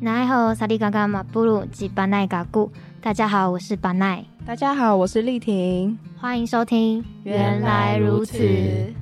[0.00, 4.24] 奈好萨利嘎嘎马布鲁及巴奈嘎古，大家好，我是巴奈。
[4.44, 5.96] 大家好，我是丽婷。
[6.18, 7.02] 欢迎收听。
[7.22, 8.94] 原来如此。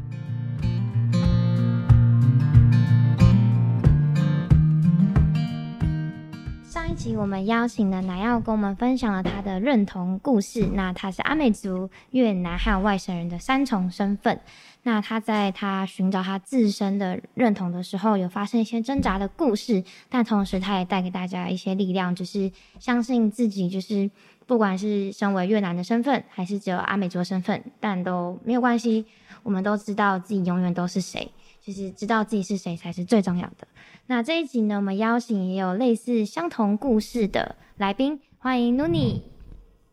[7.10, 10.66] 我们邀请了奶药跟我们分享了他的认同故事。
[10.74, 14.40] 那他是阿美族、越南还有外省人的三重身份。
[14.84, 24.10] 那他在他寻找他自身的认同的时候，有发生一些挣扎的故事，但同时他也带给大家一些力量，就是相信自己，就是
[24.46, 29.04] 不管是身为越南的身份，还是只有阿美族的身份，但都没有关系。
[29.42, 31.30] 我们都知道自己永远都是谁，
[31.60, 33.66] 就是知道自己是谁才是最重要的。
[34.08, 39.20] 那这一集呢，我们邀请也有类似相同故事的来宾，欢迎 Nuni。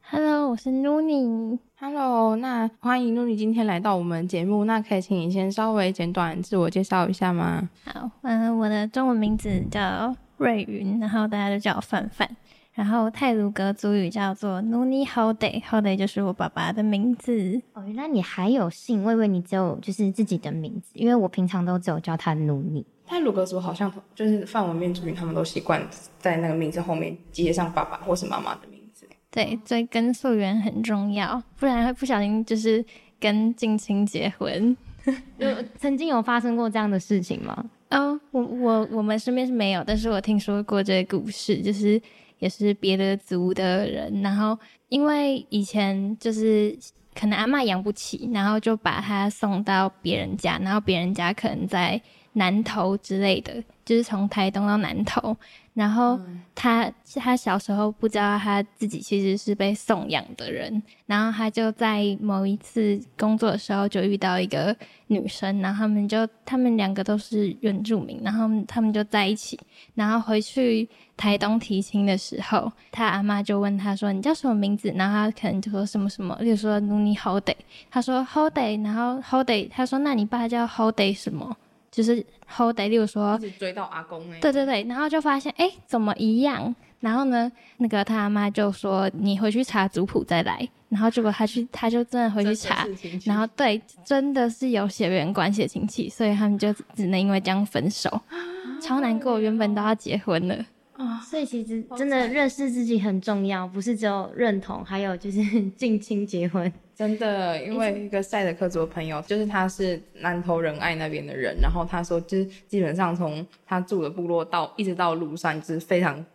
[0.01, 1.59] Hello，我是 Nuni。
[1.79, 4.65] Hello，那欢迎 Nuni 今天来到我们节目。
[4.65, 7.69] 那可以请你先稍微简短自我介绍一下吗？
[7.85, 12.27] 好，嗯，我的中文名字叫瑞云，然后大家都叫我范范。
[12.73, 17.61] 然后泰鲁阁族语叫做 Nuni，Hoday，Hoday 就是我爸爸的名字。
[17.73, 22.83] 哦，原来你还有姓，我以为你只有就是自己的名字，因为我平常都只有叫他 Nuni。
[23.09, 25.81] 太鲁格族好像就是泛文原住民，他们都习惯
[26.19, 29.09] 在那个名字后面接上爸爸或是妈妈的名字。
[29.31, 32.85] 对，追根溯源很重要，不然会不小心就是
[33.19, 34.77] 跟近亲结婚。
[35.39, 35.47] 有
[35.79, 37.65] 曾经有发生过这样的事情吗？
[37.89, 41.99] 哦，我我我们身边是没有，但是我听说过这个故事，就是
[42.37, 44.55] 也是别的族的人，然后
[44.89, 46.77] 因为以前就是
[47.15, 51.99] 可能阿嬷养不起，然后就把他送到别人家，然后别人家可能在
[52.39, 55.35] 南投之类的，就是从台东到南投。
[55.75, 56.19] 然后
[56.55, 64.75] 他、嗯、他小时候不知道他自己其实是被送养的人，然后他就在某一次工作的时候就遇到一个
[65.07, 69.57] 女生，然后他们就他们两个都是原住民，然后他们就在一起，
[69.95, 77.55] 然后回去台东提亲的时候，他阿妈就问他说：“你叫什么名字？”然后他可能就说什么什么，就说 “Nuni Hode”，
[77.89, 81.55] 他说 “Hode”，然后 Hode，他说：“那你爸叫 Hode 什么？”
[81.91, 86.73] 就是后代，例如说，一直追到阿公哎，对对对，然后就发现哎、欸，怎么一样？
[86.99, 90.67] 然后呢，那个他阿妈就说，你回去查族谱再来。
[90.89, 92.87] 然后结果他去，他就真的回去查，
[93.23, 98.33] 然后对，真的是有血缘关系的亲戚，所以他们就只能因为这样分手，啊、
[98.81, 100.65] 超难过，原本都要结婚了。
[100.99, 105.39] 啊，所以其实真的认识自己很重要，不是只有认同，还有就是
[105.77, 106.69] 近亲结婚。
[106.93, 116.25] 真的，因为一个赛德克族的朋友，就是他是南投仁爱那边的人，然后他说，就是基本上从他住的部落到一直到路上，就是非常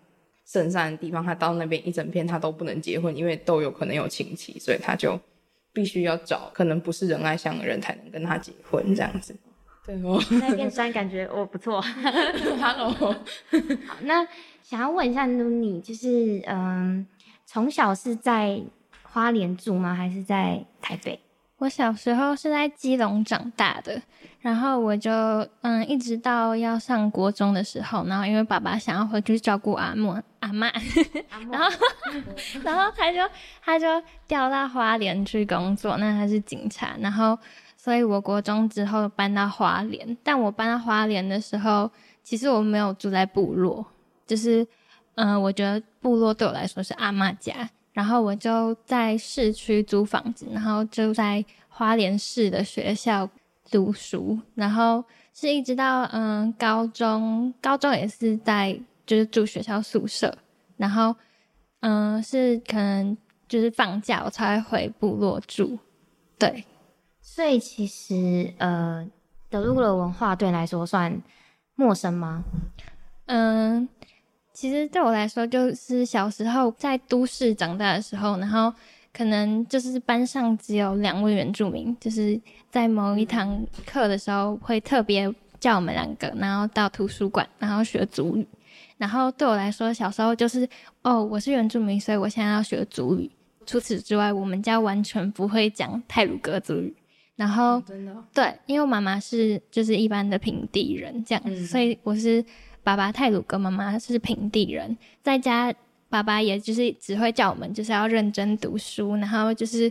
[0.47, 5.21] 深山的地方，他到那边一整片他都不能结婚，因为都有可能有亲戚，所以他就
[5.75, 9.37] 必须要找可能不是仁爱乡的人才能跟他结婚这样子。
[9.87, 11.79] 对哦，那片山感觉哦不错。
[12.59, 13.15] Hello，好，
[14.03, 14.27] 那
[14.63, 17.07] 想要问一下 Nuni，就是嗯，
[17.45, 18.63] 从小是在
[19.03, 19.95] 花莲住吗？
[19.95, 21.21] 还是在台北？
[21.59, 24.01] 我小时候是在基隆长大的，
[24.41, 25.11] 然后我就
[25.61, 30.73] 嗯，一直到要上国中的时候，然后因为爸爸想要回去照顾阿嬷阿嬷，
[31.51, 31.79] 然后
[32.63, 33.19] 然后他就
[33.63, 33.87] 他就
[34.27, 37.39] 调到花莲去工作，那他是警察，然后。
[37.85, 41.91] 所以，我国中之后搬到花莲，但我搬到花莲的时候，
[42.23, 43.85] 其实我没有住在部落，
[44.27, 44.67] 就是，
[45.17, 53.29] 嗯、我觉得部落对我来说是阿嬷家，然后我就在市区租房子，然后就在花莲市的学校
[53.71, 60.35] 读书，然后是一直到嗯高中，高中也是在就是住学校宿舍，
[60.79, 61.15] 然后
[61.81, 63.15] 嗯是可能
[63.47, 65.79] 就是放假我才会回部落住，
[66.39, 66.65] 对。
[67.27, 69.05] 所以其实，呃，
[69.49, 71.21] 德鲁的文化对你来说算
[71.75, 72.45] 陌生吗？
[73.27, 73.89] 嗯，
[74.53, 78.73] 其实对我来说，就是小时候在都市长大的时候，然后
[79.13, 82.39] 可能就是班上只有两位原住民，就是
[82.71, 88.47] 在某一堂课的时候会特别叫我们两个，然后到图书馆，然后学族语。
[88.99, 90.69] 然后对我来说，小时候就是
[91.03, 93.31] 哦，我是原住民，所以我现在要学族语。
[93.67, 96.95] 除此之外，我们家完全不会讲泰鲁格族语。
[97.37, 98.15] 然后，真的。
[98.33, 102.45] 对，因为我妈妈是就是一般的平地人这样所以我是
[102.83, 105.75] 爸爸泰鲁跟，妈妈是平地人，在家
[106.09, 109.89] 爸爸也就是只会叫我们就是要认真读书，然后就是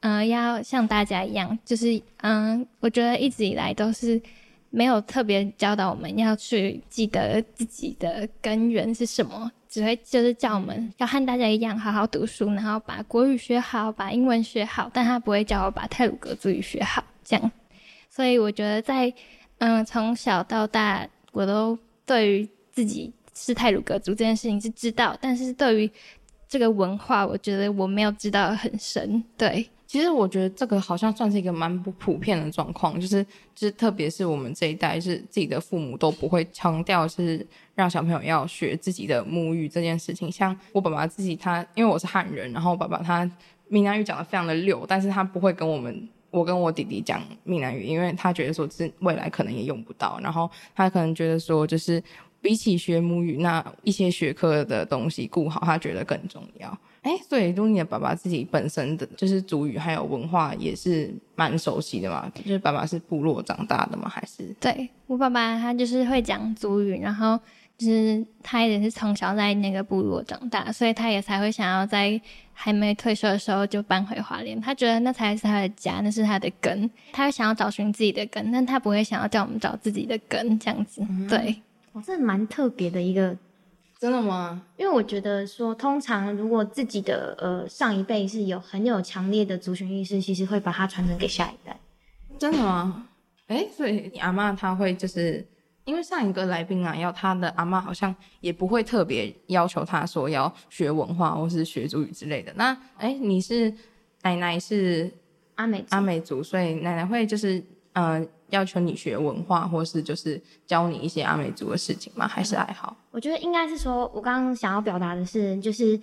[0.00, 4.20] 嗯、呃、要像大家一样，就是嗯、呃，我觉得一直以来都是
[4.74, 9.50] 没有特别教导我们要去记得自己的根源是什么。
[9.68, 17.50] 只会就是叫我们要和大家一样好好读书，然后把国语学好，把英文学好，但他不会叫我把泰鲁格族语学好，这样。
[18.08, 19.12] 所以我觉得在
[19.58, 21.76] 嗯从小到大，我都
[22.06, 25.90] 对于自己是泰鲁格族这件事情是知道，但是对于
[26.48, 29.24] 这个文化，我觉得我没有知道很深。
[29.36, 33.22] 对，其实我觉得这个好像算是一个蛮不普遍的状况，就是
[33.54, 37.46] 就是特别是我们这一代，是自己的父母都不会强调是
[37.76, 40.32] 让小朋友要学自己的母语这件事情。
[40.32, 43.30] 像我爸爸自己他，因为我是汉人，然后我爸爸他
[43.68, 46.08] 闽南语讲得非常的溜，但是他不会跟我们。
[46.32, 52.02] 我跟我弟弟讲闽南语，因为他觉得说是未来可能也用不到，然后他可能觉得说就是
[52.40, 56.76] 比起学母语，那一些学科的东西顾好，他觉得更重要。
[57.04, 62.28] 哎，所以如你的爸爸自己本身的就是族语还有文化也是蛮熟悉的嘛？
[62.34, 64.08] 就是爸爸是部落长大的吗？
[64.08, 64.52] 还是？
[64.58, 67.38] 对，我爸爸他就是会讲族语，然后。
[67.76, 72.18] 就是他也是从小在那个部落长大，所以他也才会想要在
[72.52, 74.58] 还没退休的时候就搬回华联。
[74.60, 76.88] 他觉得那才是他的家，那是他的根。
[77.12, 81.04] 他想要找寻自己的根，但他不会想要叫我们找自己的根这样子。
[81.10, 81.60] 嗯、对，
[81.90, 83.36] 我这蛮特别的一个，
[84.04, 84.60] 真的吗？
[84.76, 91.80] 因为我觉得说，通常如果自己的呃上一辈是有很有强烈的族群意识，其实会把它传承给下一代。
[92.38, 93.08] 真的吗？
[93.46, 95.46] 哎，所以你阿妈她会就是。
[95.86, 102.50] 因为上一个来宾啊，要他的阿妈好像也不会特别要求他说要学文化或是学族语之类的。
[102.56, 103.70] 那哎，你是
[104.22, 105.12] 奶奶是
[105.56, 107.62] 阿美阿美族，所以奶奶会就是
[107.94, 112.28] 呃要求你学文化，或是就是教你一些阿美族的事情吗？
[112.28, 112.96] 还是还好？
[113.10, 115.98] 我觉得应该是说，我刚刚想要表达的是，就是。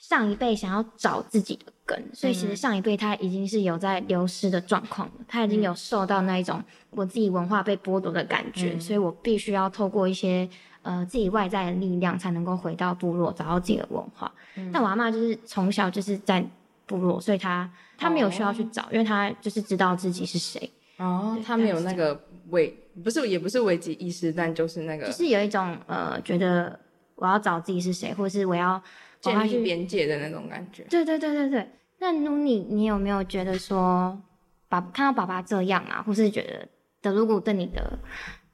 [0.00, 10.48] 上一辈想要找自己的根，所以其实上一辈他已经是有在流失的状况了，他已经有受到那一种我自己文化被剥夺的感觉，嗯、所以我必须要透过一些
[10.80, 14.32] 呃自己外在的力量，才能够回到部落找到自己的文化。
[14.54, 16.42] 嗯、但我阿嬷就是从小就是在
[16.86, 20.70] 部落，所以他他没有需要去找，哦、因为他就是知道自己是谁。
[21.00, 26.78] 哦，他没有那个危，不是也不是危机意识，但就是那个，就是有一种呃觉得
[27.16, 28.80] 我要找自己是谁，或者是我要。
[29.22, 30.82] 建立边界的那种感觉。
[30.84, 31.68] 对对对对对。
[31.98, 34.18] 那努你，你有没有觉得说，
[34.66, 36.66] 爸看到爸爸这样啊，或是觉得
[37.02, 37.98] 德鲁古对你的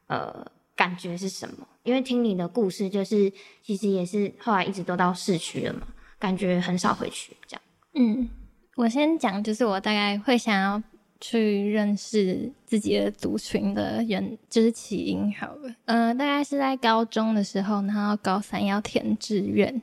[0.09, 0.45] 呃
[0.75, 1.65] 感觉是什么？
[1.85, 3.33] 因为听你的故事，就是
[3.63, 5.83] 其实也是后来一直都到市区了嘛，
[6.19, 7.63] 感觉很少回去这样。
[7.95, 8.29] 嗯，
[8.75, 10.83] 我先讲，就是我大概会想要
[11.21, 15.75] 去认识自己的族群的人，就是起因好了。
[15.87, 19.81] 呃，大概是在高中的时候，然后高三要填志愿。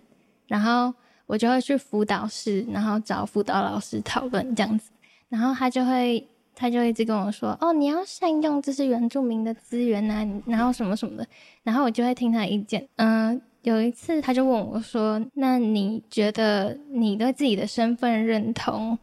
[0.48, 0.94] 然后
[1.26, 4.92] 我就会去辅导室，然后找辅导老师讨论这样子，
[5.30, 11.26] 然后他就会，他就一直跟我说，哦，你要善用这些原住民的资源啊，然后什么什么的，
[11.64, 12.88] 然后我就会听他意见。
[12.98, 19.00] 嗯、有一次他就问我说，那你觉得你对自己的身份认同，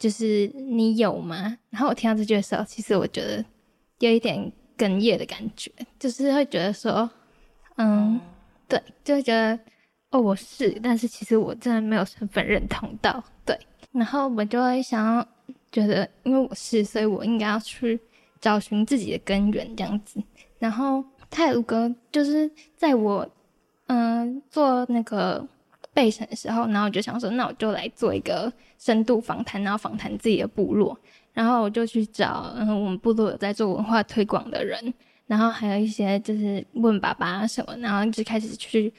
[0.00, 1.56] 就是你有吗？
[1.70, 3.44] 然后我听到这句的时候，其实我觉得
[4.00, 5.70] 有一点哽咽的感觉，
[6.00, 7.08] 就是会觉得说，
[7.76, 8.20] 嗯，
[8.66, 9.56] 对，就会觉得。
[10.12, 13.56] 哦，我是，但是其实我真的没有身份认同到，对，
[13.92, 15.24] 然后我就会想要
[15.70, 17.96] 觉得，因为我是，所以我应该要去
[18.40, 20.20] 找寻自己的根源这样子。
[20.58, 23.24] 然后泰鲁哥就是在我
[23.86, 25.46] 嗯、做那个
[25.92, 30.98] 备审的时候，然后我就想说，那我就来做一个深度访谈，然后访谈自己的部落，
[31.32, 34.92] 然后我就去找嗯我们部落有在做文化推广的人，
[35.26, 38.92] 然后还有一些就是问爸爸什么，然后就开始去。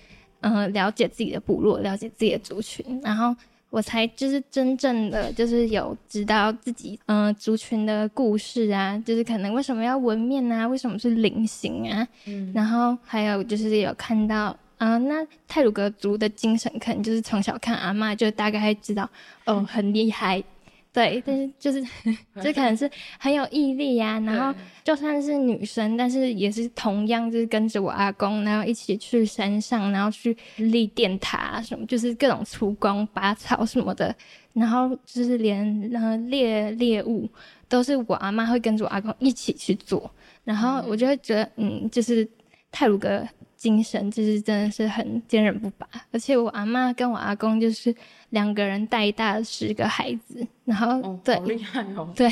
[0.43, 3.35] 嗯、呃，了解自己的部落，了解自己的族群，然后
[3.69, 19.07] 我才就是真正的就是有知道自己嗯、呃、族群的故事啊，就是可能为什么要纹面啊，为什么是菱形啊，嗯，然后还有就是有看到啊、呃，那泰鲁格族的精神，可能就是从小看阿嬷就大概知道，
[19.45, 20.43] 哦，很厉害。
[20.91, 21.79] 对，但是就是，
[22.41, 24.19] 就可能是很有毅力呀、啊。
[24.21, 34.13] 然后就算是女生，但是也是同样，就是跟着我阿公，然后一起去山上，然后去立电塔、啊、什么，就是各种出工拔草什么的。
[34.53, 37.29] 然后就是连呃猎猎物，
[37.69, 40.09] 都是我阿妈会跟着我阿公一起去做。
[40.43, 42.27] 然后我就会觉得，嗯，就是
[42.71, 43.23] 泰鲁阁。
[43.61, 47.95] 精神就是真的是很坚韧不拔，而且我阿妈跟我阿公就是
[48.31, 52.27] 两个人带大十个孩子，然后、哦、对，好厉害哦，对，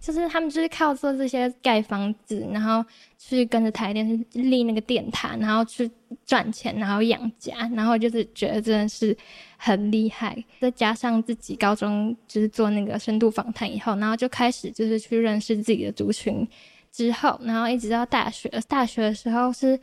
[0.00, 2.84] 就是他们就是靠做这些盖房子，然后
[3.16, 5.88] 去跟着台电去立那个电塔，然后去
[6.26, 9.16] 赚钱，然后养家，然后就是觉得真的是
[9.56, 10.36] 很厉害。
[10.58, 16.44] 再加上自己高中就是做那个深度访谈以后，然后就开始就是去认识自己的族群，
[16.90, 19.78] 之后然后一直到大学，大学的时候是。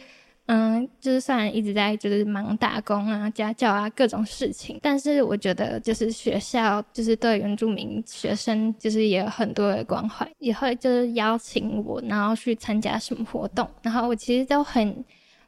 [0.48, 15.06] 嗯，就是虽然一直在就是忙打工啊、家教啊各种事情，但是我觉得就是学校就是对原住民学生就是也有很多的关怀，也会就是邀请我，然后去参加什么活动，然后我其实都很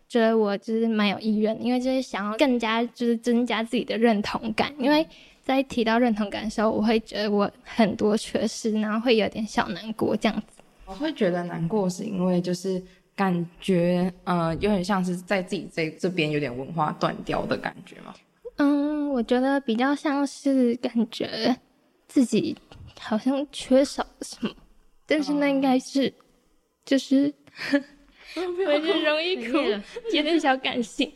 [0.07, 5.05] 觉得我就是蛮有意愿，因为就是想要更加就是增加自己的认同感，因为
[5.43, 10.61] 在提到认同感的时候，我会觉得我很多缺失，然后会有点小难过这样子。
[10.85, 12.81] 我会觉得难过是因为就是
[13.15, 18.13] 感觉呃有点像是在自己这这边有点文化断掉的感觉吗。
[18.57, 21.55] 嗯，我觉得比较像是感觉
[22.07, 22.55] 自己
[22.99, 24.53] 好像缺少了什么，
[25.05, 26.13] 但是那应该是、哦、
[26.85, 27.33] 就是。
[28.35, 29.57] 我就容易哭，
[30.11, 31.11] 有点小感性，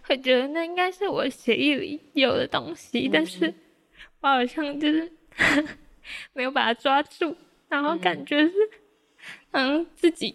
[0.00, 3.52] 会觉得那应该是我血液里有的东西，嗯、但是
[4.20, 5.12] 我好像就是
[6.32, 7.36] 没有把它抓住，
[7.68, 8.52] 然后感觉是
[9.50, 10.34] 嗯自己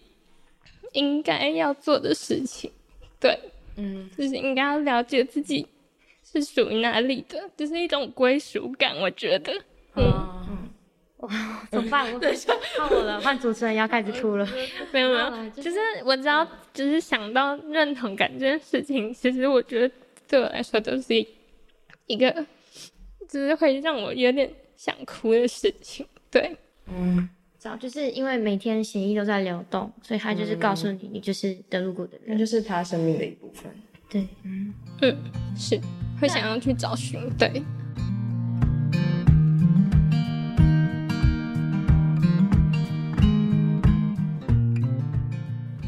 [0.93, 2.72] 应该要做的事情，
[3.19, 3.38] 对，
[3.75, 5.67] 嗯，就是应该要了解自己
[6.24, 9.53] 是属于哪里的，就是一种归属感，我觉得，
[9.96, 10.03] 嗯。
[10.05, 10.69] 嗯
[11.19, 12.05] 哇，怎么办？
[12.13, 12.17] 我
[12.77, 14.46] 换我了，换主持人要开始哭了。
[14.93, 19.93] 没有没有，就是我只要就是想到认同感这件事情，其实我觉得
[20.29, 21.13] 对我来说都是
[22.08, 22.31] 一个，
[23.27, 26.08] 就是会让我有点想哭的事情。
[26.31, 26.55] 对，
[26.88, 33.69] 嗯，知道，就是因为每天血液都在流动，所以他就是告诉你，你就是德鲁古的人，那就是他生命的一部分。
[34.09, 35.17] 对，嗯嗯，
[35.57, 35.77] 是
[36.21, 37.61] 会想要去找寻，对。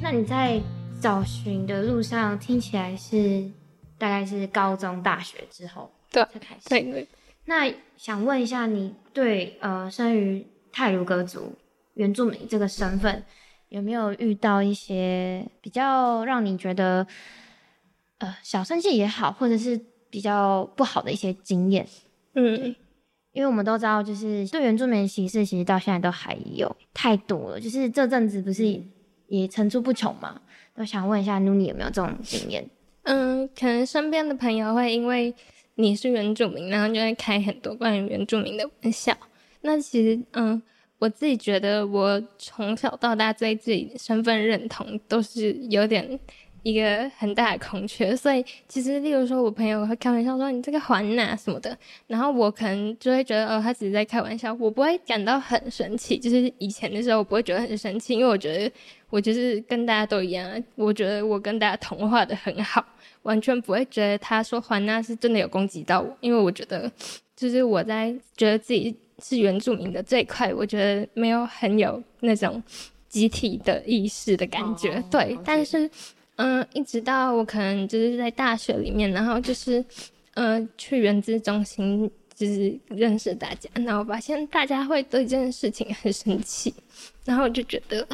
[0.01, 0.61] 那你在
[0.99, 3.49] 找寻的路上，听起来是
[3.97, 6.67] 大概是高中、大学之后对才开始。
[6.67, 7.07] 对对。
[7.45, 11.53] 那想问一下，你对呃生于泰鲁格族
[12.01, 13.23] 原住民这个身份，
[13.69, 17.05] 有没有遇到一些比较让你觉得
[18.17, 19.79] 呃小生气也好，或者是
[20.09, 21.87] 比较不好的一些经验？
[22.33, 22.75] 嗯，
[23.31, 27.59] 因为我们都知道，就是对原住民的歧视，其实到现在都还有太多了。
[27.59, 28.65] 就是这阵子不是。
[28.65, 28.91] 嗯
[29.31, 30.41] 也层出不穷嘛，
[30.75, 32.69] 都想问一下努尼有没有这种经验？
[33.03, 35.33] 嗯，可能身边的朋友会因为
[35.75, 39.15] 你是原住民，然后就会开很多关于原住民的玩笑。
[39.61, 40.61] 那其实，嗯，
[41.01, 46.19] 我自己觉得我从小到大对自己身份认同都是有点。
[46.63, 56.19] 一个很大的空缺，所以其实，例如说，我朋友会开玩笑说你这个环哪什么的，然后我可能就会觉得，哦，他只是在开玩笑，我不会感到很生气。
[56.19, 58.71] 就是以前的时候，我不会觉得很生气，因为我觉得
[59.09, 62.85] 我就是跟大家都一样，我觉得我跟大家同化的很好，
[63.23, 66.91] 完全不会觉得他说环哪是真的有攻击到我，因为我觉得
[67.35, 72.61] 就是我在觉得自己是原住民的这一块，我觉得没有很有那种
[73.07, 75.89] 集体的意识的感觉，哦、对，哦、但是。
[76.37, 79.83] 嗯，一直到我可能就是在大学里面，然后就是，
[80.33, 86.73] 嗯，去原资中心就是认识大家，然后发现大家会对这件事情很生气，
[87.25, 88.07] 然后我就觉得，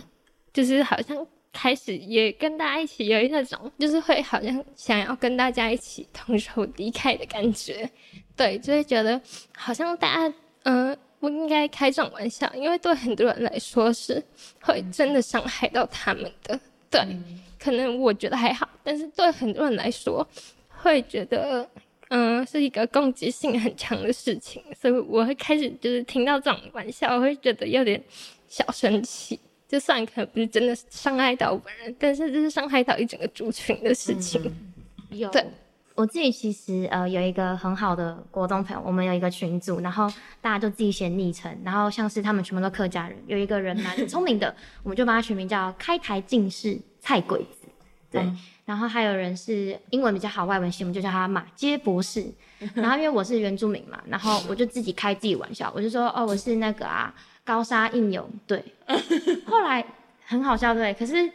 [0.52, 7.90] 就是好像开始也跟大家一起有那种，就是会好像想要跟大家一起同仇敌忾的感觉，
[8.36, 9.22] 对，就会觉得
[9.56, 10.36] 好像大家，
[10.70, 14.22] 嗯，不应该开这种玩笑，因为对很多人来说是
[14.62, 16.60] 会真的伤害到他们的，
[16.90, 17.02] 对。
[17.02, 20.26] 嗯可能我觉得还好，但是对很多人来说，
[20.70, 21.68] 会觉得
[22.10, 28.02] 嗯是一个攻击性很强的事情，所以我会开始就是听到这种玩笑，我会觉得有点
[28.48, 29.40] 小生气。
[29.68, 34.40] 就算可能不是真的伤害到我本人，但是这是伤害到一整个族群的事情。
[35.10, 35.44] 嗯、有，对
[35.98, 40.08] 我自己其实呃有一个很好的国中朋友，我们有一个群组，然后
[40.40, 46.80] 大家就自己写昵称，然后像是他们全部都客家人，有一个人蛮 聪明的，我们就把他取名叫开台进士。
[47.00, 47.70] 菜鬼子，
[48.12, 52.26] 对，嗯、然后还有人是英文比较好，外文系，我们就叫他马街博士。
[52.76, 57.14] 然后因为我是原住民嘛，然后我就自己开自己玩笑，我就说哦，我是那个啊
[57.46, 58.62] 高沙印勇，对。
[59.48, 59.86] 后来
[60.26, 61.32] 很好笑，对，可是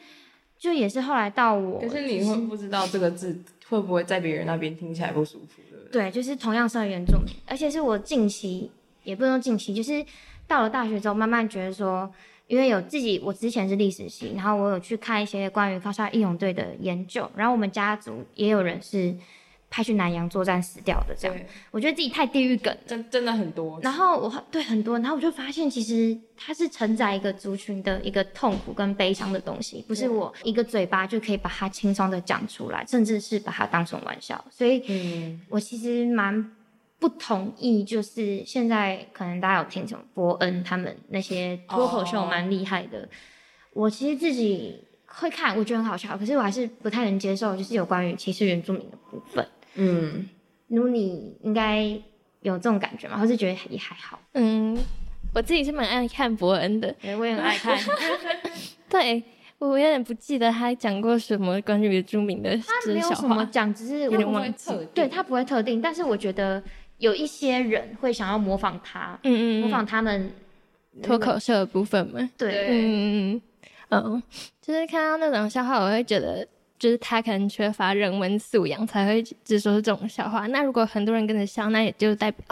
[0.59, 6.11] 就也是后来到我，可是你会不知道这个字会不会在别人那边听起来不舒服，对不对？
[6.11, 8.71] 就是同样是原住民，而且是我近期
[9.03, 10.05] 也不能说近期，就是
[10.47, 12.13] 到了大学之后，慢慢觉得说。
[12.49, 19.17] 因为有自己，我之前是历史系，然后我有去看一些关于高沙义勇队的研究，然后我们家族也有人是
[19.73, 21.37] 派去南洋作战死掉的，这样，
[21.71, 23.81] 我觉得自己太地狱梗了，真真的很多。
[23.83, 34.45] 然后我对很多，然后我就发现，其实它是承载一个族群的一个痛苦跟悲伤的东西，不是我一个嘴巴就可以把它轻松的讲出来，甚至是把它当成玩笑。
[34.51, 36.53] 所以，嗯，我其实蛮。
[37.03, 43.01] 不同意，就是现在可能大家有听什么伯恩他们那些脱口秀蛮厉害的。
[43.01, 43.09] Oh.
[43.73, 49.45] 我其实自己会看，我觉得很好笑，可是我还是不太能接受，就是有关于歧视原住民的部分。
[49.75, 50.29] 嗯，
[50.69, 51.83] 努你应该
[52.41, 53.19] 有这种感觉吗？
[53.19, 54.19] 或是觉得也还好？
[54.33, 54.77] 嗯，
[55.35, 57.79] 我自己是蛮爱看伯恩的，对，我也很爱看。
[58.89, 59.23] 对，
[59.59, 64.71] 我有点不记得他讲过什么关于原住民的，他没有什么讲，只是有点忘记。
[64.93, 66.63] 对，他不会特定，但是我觉得
[66.99, 70.31] 有一些人会想要模仿他，嗯嗯，模仿他们
[71.03, 72.29] 脱口秀的部分嘛。
[72.37, 73.43] 对，嗯嗯
[73.89, 74.23] 嗯，嗯，
[74.61, 76.47] 就是看到那种笑话，我会觉得，
[76.83, 80.49] 就是他可能缺乏人文素养，才会只说这种笑话。
[80.49, 82.45] 那如果很多人跟着笑，那也就代表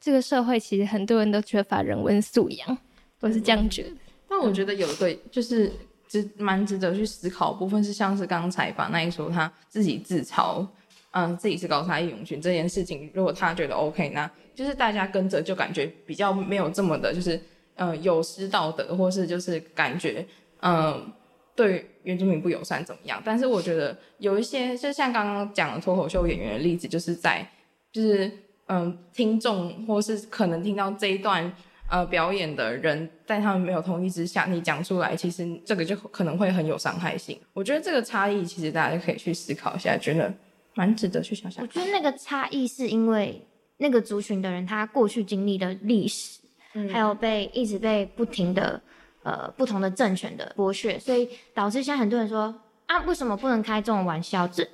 [0.00, 2.78] 这个社会其实很多人都缺乏人文素养，
[3.20, 3.90] 我是这样觉得。
[3.90, 3.98] 嗯、
[4.30, 5.70] 但我觉得有一个就是。
[6.06, 10.64] 值蛮值得去思考的部分是，像是刚才把那一说他自己自嘲，
[11.10, 17.40] 嗯，自己是高差义勇军这件事情，如果他觉得 OK，那就是大家跟着就感觉比较没有这么的，就是
[17.76, 20.24] 嗯有失道德，或是就是感觉
[20.60, 21.10] 嗯
[21.54, 23.22] 对原住民不友善怎么样？
[23.24, 27.46] 但是我觉得有一些，就像刚刚讲的脱口秀演员的例子，就是在
[27.92, 28.30] 就是
[28.66, 31.52] 嗯听众或是可能听到这一段。
[31.90, 37.38] 呃，表演的人在他们没有同意之下，你讲出来，其实这个就可能会很有伤害性。
[37.52, 40.32] 我觉得这个差异，其实大家可以去思考一下，觉得
[40.74, 41.62] 蛮值得去想想。
[41.62, 43.38] 我觉得那个差异是因为
[43.76, 46.40] 那个族群的人，他过去经历的历史，
[46.72, 48.82] 嗯，还有被一直被不停的
[49.24, 52.54] 呃不同的政权的剥削，所以导致现在很多人说
[52.86, 54.46] 啊，为什么不能开这种玩笑？
[54.46, 54.64] 这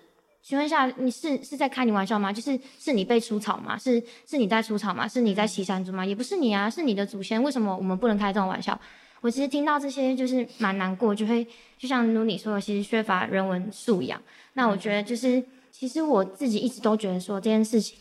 [0.42, 2.32] 请问一下，你是是在开你玩笑吗？
[2.32, 3.78] 就是是你被出草吗？
[3.78, 5.06] 是是你在出草吗？
[5.06, 6.04] 是你在骑山猪吗？
[6.04, 7.42] 也不是你啊，是你的祖先。
[7.42, 8.78] 为什么我们不能开这种玩笑？
[9.20, 11.46] 我其实听到这些就是蛮难过，就会
[11.78, 14.20] 就像努你说的，其实缺乏人文素养。
[14.54, 17.98] 那我觉得就是，其实我自己一直都觉得说这件事情。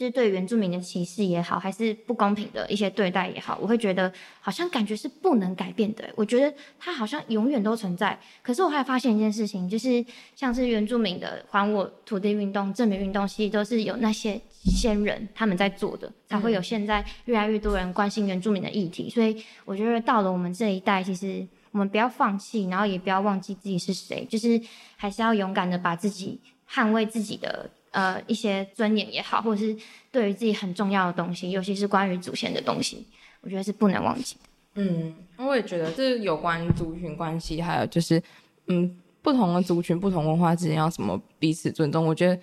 [0.00, 6.08] 就是对原住民的歧视也好，还是不公平的一些对待也好，我会觉得好像感觉是不能改变的。
[6.16, 8.18] 我觉得它好像永远都存在。
[8.40, 10.02] 可是我还发现一件事情，就是
[10.34, 19.10] 像是原住民的还我土地运动、证明运动，其实都是有那些先人他们在做的，才会有现在越来越多人关心原住民的议题。
[19.10, 24.58] 所以我觉得到了我们这一代，其实我们不要放弃，然后也不要忘记自己是谁，就是
[24.96, 27.68] 还是要勇敢的把自己捍卫自己的。
[27.90, 29.76] 呃，一些尊严也好，或者是
[30.10, 33.06] 对于自己很重要的东西，尤其是关于祖先的东西，
[33.40, 34.36] 我觉得是不能忘记。
[34.74, 38.22] 嗯，我也觉得这有关族群关系，还有就是，
[38.66, 42.40] 嗯，不同的族群、不同文化之间要什么彼此尊重，我觉得。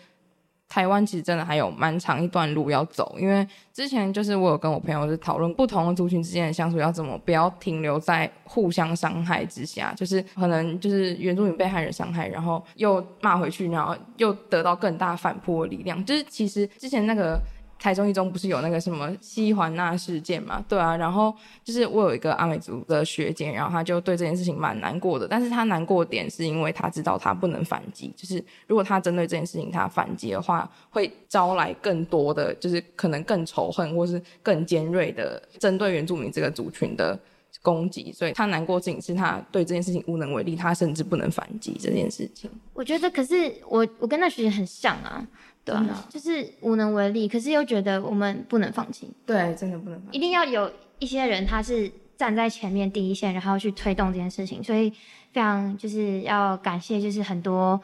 [0.70, 17.40] 台湾其实真的还有蛮长一段路要走，因为之前就是我有跟我朋友是讨论不同的族群之间的相处要怎么不要停留在互相伤害之下，就是可能就是原住民被害人伤害，然后又骂回去，然后又得到更大反扑的力量，就是其实之前那个。
[17.80, 20.64] 台中一中不是有那个什么西环那事件嘛？
[20.68, 25.28] 对啊，然后就是我有一个阿美族的学姐，然后她就对这件事情蛮难过的。
[25.28, 37.18] 但是她难过点是因为她知道她不能反击，就是如果她针对这件事情她反击的话，会招来更多的就是可能更仇恨或是更尖锐的针对原住民这个族群的
[37.62, 38.12] 攻击。
[38.12, 42.50] 所以她难过的事情是她对这件事情无能为力，她甚至不能反击这件事情。
[42.74, 45.26] 我觉得可是我我跟那学姐很像啊。
[45.68, 49.12] 对啊，就是无能为力，可是又觉得我们不能放弃。
[49.26, 50.18] 对，真的不能放弃。
[50.18, 54.64] 一定要有一些人，他是站在前面第一线，然后去推动这件事情。
[54.64, 54.90] 所以
[55.34, 57.80] 非常就是要感谢，就是很多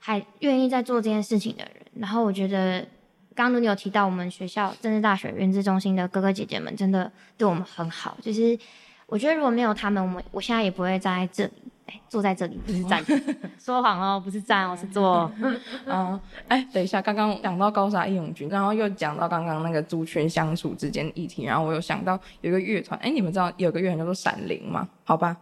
[0.00, 1.74] 还愿意在做这件事情的人。
[1.94, 2.84] 然后我觉得，
[3.36, 8.16] 刚刚你有提到我们学校政治大学原资中心的哥哥姐姐们，真的对我们很好。
[8.20, 8.58] 就是
[9.06, 11.52] 我觉得如果没有他们，我们我现在也不会在这里。
[12.08, 13.04] 坐在这里不是站，
[13.58, 15.30] 说谎哦，不是站哦，是坐。
[15.86, 24.88] 嗯， 哎，等一下，刚刚讲到高沙义勇军，然后又讲到刚刚那个族群相处之间的议题，然后我又想到有一个乐团，哎，你们知道有个乐团叫做闪灵吗？
[25.04, 25.36] 好吧，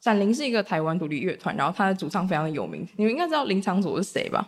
[0.00, 4.46] 闪灵是一个台湾独立乐团，然后他的主唱非常的有名，你们应该知道林长佐是谁吧？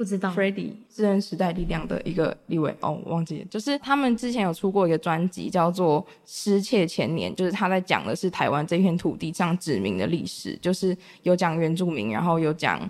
[0.00, 12.80] 不知道，Freddie 是人时代力量的一个立委哦，忘记了，就是他们之前有出过一个专辑，叫做《失窃前年》，就是他在讲的是台湾这片土地上殖民的历史，就是有讲原住民，然后有讲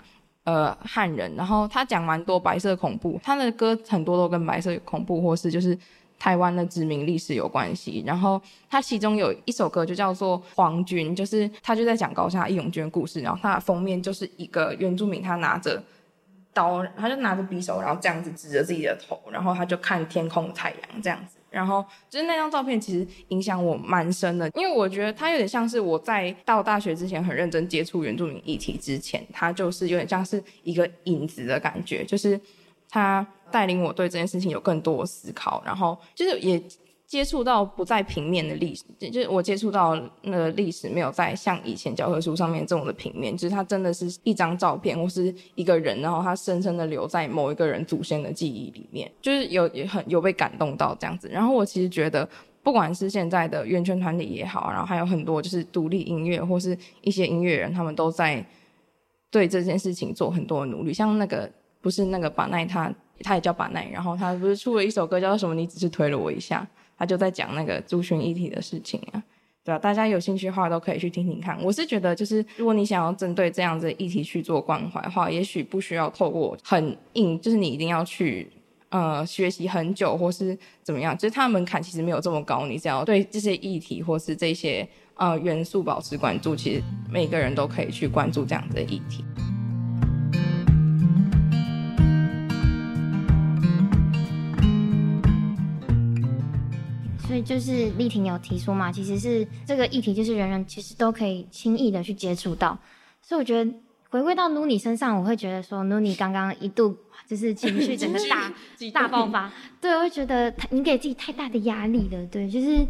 [0.44, 5.76] 呃汉人，然后他讲蛮多白色恐怖，他的歌很多都跟白色恐怖或是就是
[6.16, 15.82] 台湾的殖民历史有关系，然后他其中有一首歌就叫做《皇军》，就是他就在讲高沙义勇军故事，然后他的封面就是一个原住民，他拿着。
[16.52, 32.40] 刀，他就拿着匕首，然后这样子指着自己的头，然后他就看天空、太阳这样子，然后就是那张照片其实影响我蛮深的，因为我觉得他有点像是我在到大学之前很认真接触原住民议题之前，他就是有点像是一个影子的感觉，就是
[32.88, 36.62] 他带领我对这件事情有更多的思考，然后就是也。
[37.10, 51.28] 接触到不在平面的历史，就是我接触到那个历史没有在像以前教科书上面这种的平面，就是它真的是一张照片或是一个人，然后它深深的留在某一个人祖先的记忆里面，就是有也很有被感动到这样子。
[51.28, 52.26] 然后我其实觉得，
[52.62, 58.46] 不管是现在的圆圈团体也好，然后还有很多就是独立音乐或是一些音乐人，他们都在
[59.32, 60.94] 对这件事情做很多的努力。
[60.94, 62.94] 像那个不是那个巴奈他，
[63.24, 65.56] 他也叫巴奈，然后他不是出了一首歌叫做什么？
[65.56, 66.64] 你只是推了我一下，
[67.00, 69.22] 他就在讲那个族群议题的事情啊。
[69.62, 71.58] 对啊，大家有兴趣的话都可以去听听看。
[71.62, 78.50] 我是觉得，就是如果你想要针对这样子议题去做关怀的话，也许不需要透过很硬，就是你一定要去
[78.88, 82.66] 呃学习很久或是怎么样，就是它门槛其实没有这么高。
[82.66, 89.24] 你只要对这些议题或是这些呃元素保持关注，其实每个人都可以去关注这样子的议题。
[97.30, 102.76] 所以就是丽婷有提出嘛，其实是这个议题，就是人人其实都可以轻易的去接触到。
[103.22, 103.72] 所以我觉得
[104.08, 106.92] 回归到努尼身上，我会觉得说努尼刚刚一度
[107.28, 108.52] 就是情绪 整个大
[108.92, 109.48] 大爆发，
[109.80, 112.26] 对，我会觉得你给自己太大的压力了。
[112.26, 112.84] 对，就是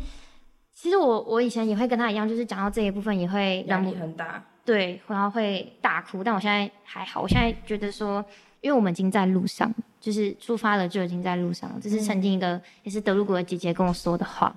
[0.73, 6.25] 其实我我以前也会跟他一样，就是讲到这一部分也会让压力很大，对，然后会大哭。
[6.25, 8.25] 但我现在还好，我现在觉得说，
[8.61, 9.73] 因为我们已经在路上。
[10.01, 14.51] 就是出发了就已经在路上了，这是曾经一个、嗯、也是德鲁古的姐姐跟我说的话，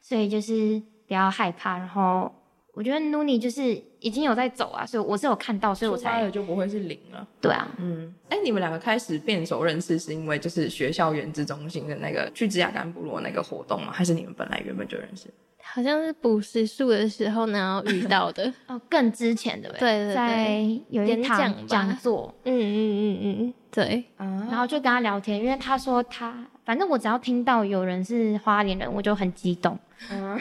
[0.00, 1.78] 所以就是不要害怕。
[1.78, 2.34] 然后
[2.72, 7.24] 我觉得 Nuni 就是已经有在走啊，所以我是有看到，所以我才出发了就不会是零了。
[7.40, 13.92] 对啊，嗯，哎、欸，你们两个开始变熟认识是因为就是学校原子中心的那个去芝加干部落那个活动吗？
[13.92, 15.28] 还是你们本来原本就认识？
[15.72, 26.46] 好像是补时数的时候然后遇到的 哦，更之前的对，对对对，在有一堂讲座，嗯嗯嗯嗯，对，然后就跟他聊天，因为他说他。
[26.64, 29.78] 反正我只要听到有人是花莲人，我就很激动。
[30.10, 30.34] 嗯，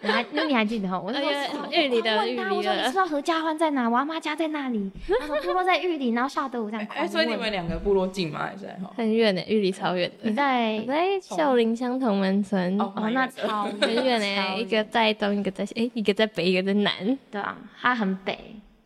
[0.00, 0.98] 你还那你还记得哈？
[0.98, 1.20] 我说
[1.70, 2.40] 玉里的玉里。
[2.40, 3.86] 我说你知道何家欢在哪？
[3.88, 4.90] 我阿妈家在那里。
[5.06, 6.86] 他说部落在玉里，然后下得我这样。
[6.94, 8.46] 哎，所以你们两个部落近吗？
[8.46, 8.66] 还是
[8.96, 9.42] 很远呢？
[9.46, 10.30] 玉里超远的。
[10.30, 12.80] 你在在秀林乡同门村。
[12.80, 14.58] 哦，那超 很远呢。
[14.58, 17.18] 一个在东，一个在哎，一个在北，一个在南。
[17.30, 18.38] 对啊，他很北。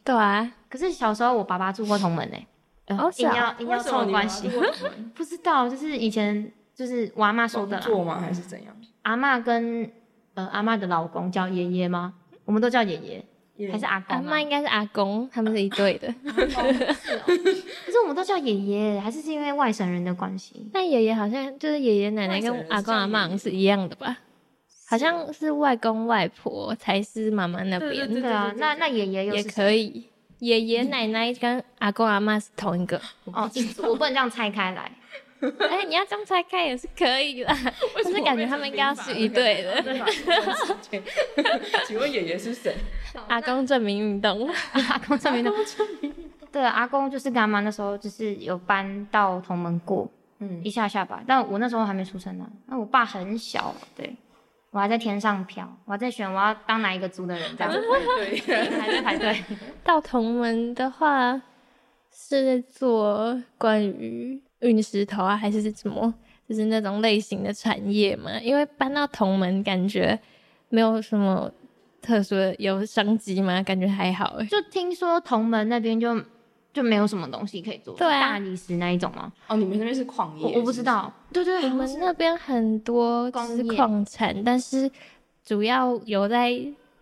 [0.02, 0.50] 对啊。
[0.68, 2.96] 可是小时候我爸爸住过同门呢。
[2.98, 4.50] 哦，一定要一定要凑关系。
[5.14, 6.50] 不知道，就是以前。
[6.80, 8.18] 就是我阿妈说的啦，做吗？
[8.18, 8.74] 还是怎样？
[9.02, 9.92] 阿妈跟
[10.32, 12.14] 呃阿妈的老公叫爷爷吗？
[12.46, 14.16] 我们都叫爷爷.还是阿公？
[14.16, 16.08] 阿妈应该是阿公，他们是一对的。
[16.08, 20.70] 是哦，可是我们都叫爷爷，还是是因为外省人的关系？
[20.72, 24.16] 但爷爷好像就是爷爷奶奶跟阿公阿妈是一样的吧？
[24.88, 28.54] 好像是外公外婆才是妈妈那边的啊。
[28.56, 30.06] 那那爷爷也可以，
[30.38, 32.98] 爷爷奶奶跟阿公阿妈是同一个。
[33.26, 33.50] 哦，
[33.82, 34.90] 我不能这样拆开来。
[35.70, 37.48] 哎、欸，你要这样拆开也是可以的，
[38.04, 39.82] 但是感觉他们应该要是一对的。
[41.86, 42.76] 请问爷爷是谁？
[43.28, 44.48] 阿公证明运动。
[44.72, 45.54] 阿公证明运动。
[46.52, 51.22] 对，阿公就是跟阿妈那时候就是有搬到同门过，嗯，一下下吧。
[51.26, 54.14] 但我那时候还没出生呢，那我爸很小，对，
[54.70, 57.80] 我还在天上飘，我还在选我要当哪一个族的人，这样子。
[58.16, 59.42] 对，还在排队。
[59.84, 61.40] 到同门的话，
[62.12, 64.42] 是在做关于。
[64.60, 66.12] 运石头啊，还是什么，
[66.48, 68.38] 就是那种类型的产业嘛。
[68.40, 70.18] 因为搬到同门，感觉
[70.68, 71.50] 没有什么
[72.00, 74.40] 特殊的有商机嘛，感觉还好。
[74.50, 76.22] 就听说同门那边就
[76.72, 79.32] 就没有什么东西可以做，对啊，大理石那一种吗？
[79.48, 80.44] 哦，你们那边是矿业？
[80.44, 81.12] 我，我不知道。
[81.32, 84.90] 对对，我们那边很多是矿产，但是
[85.44, 86.52] 主要有在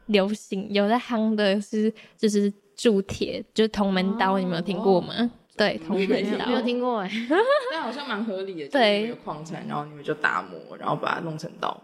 [0.06, 5.14] 流行、有在夯的是就是铸铁，就是铜门刀，哦，你们有听过吗？
[5.18, 7.10] 哦对， 同门刀没有听过哎，
[7.70, 8.68] 但好像蛮合理的。
[8.68, 11.76] 对，有矿产，然后你们就打磨，然后把它弄成刀。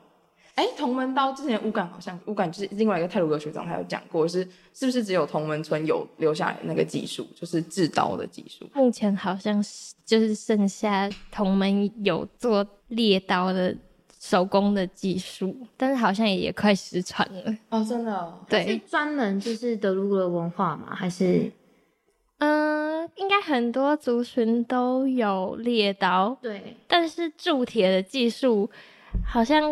[0.55, 8.65] 哎，同门刀之前乌港好像乌港就是另外一个泰鲁阁学长，他有讲过，是是不是只有同门村有留下来那个技术，就是制刀的技术？
[8.73, 13.77] 目前好像是就是剩下同门有做猎刀的
[14.21, 17.53] 手工的技术，但是好像也快失传了。
[17.71, 18.39] 哦，真的、哦？
[18.49, 20.95] 对，是专门就是德鲁阁文化吗？
[20.95, 21.51] 还是？
[22.45, 26.77] 嗯，应该很多族群都有猎刀，对。
[26.87, 28.71] 但是铸铁的技术，
[29.27, 29.63] 好像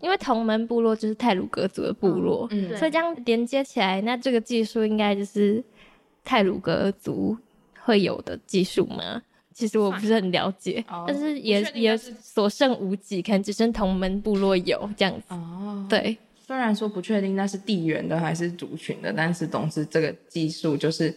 [0.00, 5.62] 因为同门部落就是泰鲁格族的部落，嗯，所以这样连接起来，那这个技术应该就是
[6.24, 7.36] 泰鲁格族
[7.84, 9.22] 会有的技术吗？
[9.54, 15.34] 其实我不是很了解，哦、但是也是也所剩无几，可能只剩同门部落有这样子。
[15.34, 16.16] 哦，对。
[16.46, 21.14] 虽然说不确定那是地缘的还是族群的，但是总之这个技术就是。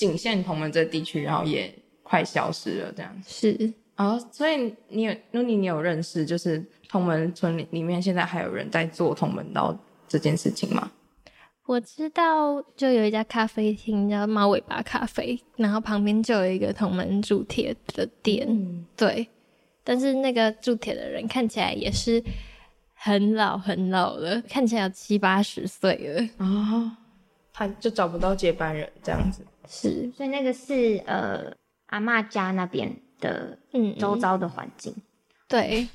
[0.00, 1.70] 仅限同门这地区，然后也
[2.02, 4.18] 快消失了，这样是哦。
[4.32, 10.90] 所以你有，努妮，你有认识，就是同门村里里面现在还有人在做同门刀这件事情吗？
[11.66, 19.28] 我知道，就有一家咖啡厅叫猫尾巴咖啡，然后旁边就有一个同门铸铁的店，嗯，对。
[19.84, 22.24] 但是那个铸铁的人看起来也是
[22.94, 26.92] 很老很老了，看起来有七八十岁了啊，哦，
[27.52, 29.44] 他就找不到接班人这样子。
[29.72, 31.54] 是，所以那个是呃
[31.86, 34.92] 阿妈家那边的嗯，周遭的环境。
[35.46, 35.86] 对，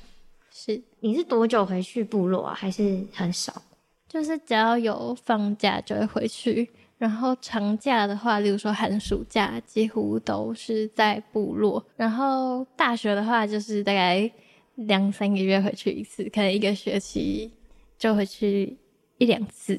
[0.50, 2.54] 是，你是多久回去部落啊？
[2.54, 3.62] 还是很少？
[4.08, 11.84] 就是只要有放假就会回去，然后长假的话，例如说寒暑假，几乎都是在部落。
[11.96, 14.30] 然后大学的话，就是大概
[14.76, 17.52] 两三个月回去一次，可能一个学期
[17.98, 18.78] 就回去
[19.18, 19.78] 一两次。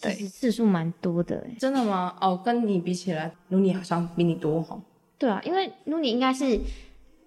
[0.00, 1.54] 对，其实次数蛮多的哎。
[1.58, 2.16] 真的吗？
[2.20, 4.78] 哦，跟你比起来，努尼好像比你多哈。
[5.18, 6.58] 对啊，因为努尼应该是，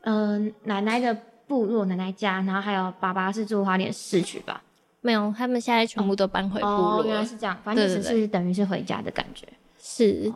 [0.01, 1.15] 嗯、呃，奶奶的
[1.47, 4.61] 部落，奶奶家，然后还有爸爸是住花莲市区吧？
[5.01, 6.99] 没有，他们现在全部都搬回部落。
[6.99, 9.47] 哦，原来是这样，反正只是等于是回家的感觉。
[9.79, 10.31] 是。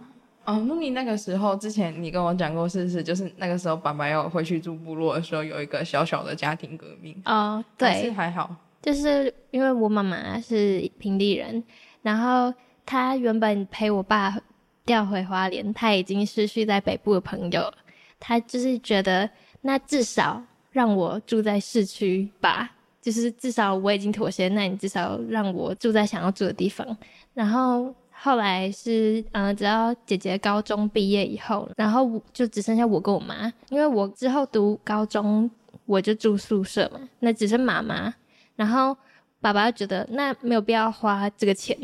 [0.46, 3.04] 哦，努尼那个时候之前你跟我讲过，是不是？
[3.04, 7.16] 就是那个时候爸爸要回去住部落的时候，有一个小小的家庭革命。
[7.26, 11.64] 哦，对，还是还好，就是因为我妈妈是平地人。
[12.04, 12.54] 然后
[12.86, 14.38] 他原本陪我爸
[14.86, 17.74] 调回花莲，他已经失去在北部的朋友，
[18.20, 19.28] 他就是觉得
[19.62, 22.70] 那至少让我住在市区吧，
[23.02, 26.86] 就是至少我已经妥协，那你至少让我住在想要住的地方。
[27.34, 35.50] 然后后来是，嗯、呃，直到姐姐高中毕业以后，然后就只剩下我跟我妈，因为我之后读高中
[35.86, 38.14] 我就住宿舍嘛，那只剩妈妈，
[38.58, 38.98] 然后。
[39.44, 41.78] 爸爸觉得那没有必要花这个钱，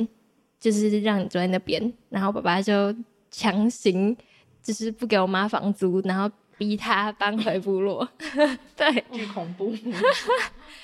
[0.57, 2.95] 就是让你住在那边，然后爸爸就
[3.29, 4.15] 强行
[4.63, 8.07] 就是不给我妈房租，然后逼她搬回部落。
[8.77, 9.73] 对，巨恐怖。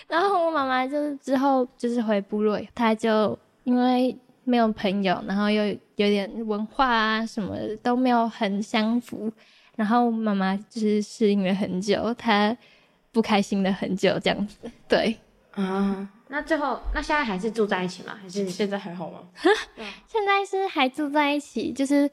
[0.09, 9.31] 然后我妈妈就是之后就是回部落，她就因为没有朋友，然后又有点文化啊什么的都没有很相符，
[9.77, 12.55] 然后妈妈就是适应了很久，她
[13.13, 14.69] 不开心了很久这样子。
[14.89, 15.17] 对，
[15.51, 16.09] 啊。
[16.27, 18.17] 那最后，那现在还是住在一起吗？
[18.21, 19.19] 还是现在还好吗？
[20.07, 22.09] 现在是还住在一起，就是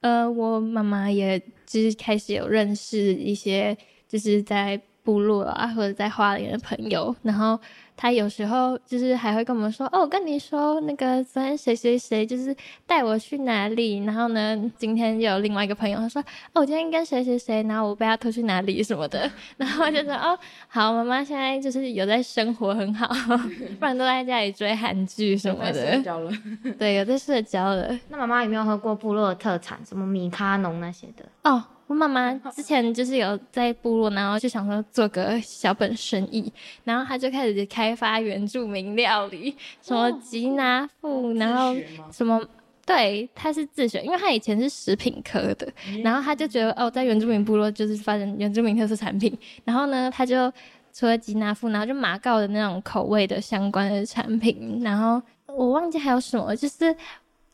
[0.00, 3.76] 呃，我妈妈也就是开始有认识一些，
[4.08, 7.58] 就是在部落啊或者在花莲的朋友，然后。
[8.00, 16.22] 他有时候就是还会跟我们说，哦，我跟你说，那个昨天谁谁谁就是带我去哪里，然后呢，今天又有另外一个朋友他说，
[16.54, 23.06] 哦，我今天跟谁谁谁，然后我被他拖去哪里什么的， 然后我就说，哦，好，妈妈现在就是有在生活很好，
[23.78, 25.96] 不然都在家里追韩剧什么的。
[25.96, 26.32] 社交了，
[26.78, 27.94] 对，有在社交了。
[28.08, 31.26] 那妈妈有没有喝过部落的特产，什么米咖农那些的？
[31.44, 31.62] 哦。
[31.90, 36.50] 我妈妈之前就是有在部落，然后就想说做个小本生意，
[36.84, 41.74] 然后她就开始开发原住民料理，什么吉拿富，然后
[42.12, 42.40] 什么，
[42.86, 45.66] 对，他是自学，因为他以前是食品科的，
[46.04, 50.48] 然后他就觉得哦，在原住民部落就是发展原住民特色产品，然后呢，他就
[50.92, 55.20] 除了吉拿富，然后就马告的那种口味的相关的产品，然后
[55.52, 56.94] 我忘记还有什么，就是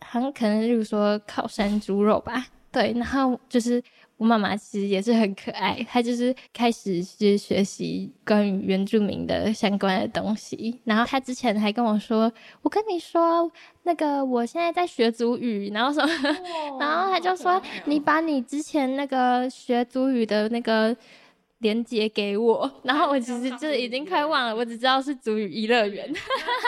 [0.03, 3.83] 很可能就是说烤山猪肉吧，对，然后就是。
[4.17, 10.81] 我妈妈其实也是很可爱，她就是开始去学习关于原住民的相关的东西。
[10.85, 13.51] 然后她之前还跟我说：“我跟你说，
[13.83, 16.09] 那个我现在在学祖语。”然后什么？
[16.73, 20.97] 哦、 然后她就说：“你把你之前那个学祖语的那个。”
[21.59, 26.13] 连接给我， 然后我其实就已经快忘了，我只知道是足语一乐园，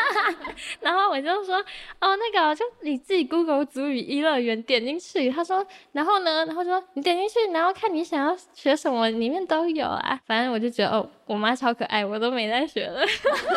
[0.81, 1.57] 然后我就说，
[2.01, 13.01] 哦，那个就你自己 Google 足语一乐园，点进去，他说，然后呢，然后说你点进去，然后看你想要学什么，里面都有啊，反正我就觉得，哦，我妈超可爱，我都没在学了。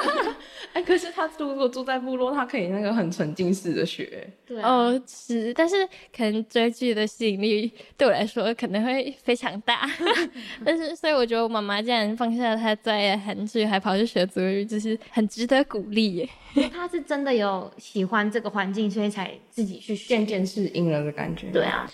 [0.74, 4.30] 哎，可是她如果住在部落，她可以那个很沉浸式的学。
[4.46, 5.76] 对、啊，哦，是，但是
[6.16, 9.90] 可能追剧的吸引力对我来说可能会非常大，
[10.64, 16.30] 但是所以我觉得我妈妈竟然放下她最爱的韩剧，还跑去学足语，就是很值得鼓励耶。
[16.74, 21.48] 她是真的有喜欢这个环境，所以才自己去渐渐适应了的感觉。
[21.52, 21.90] 对啊，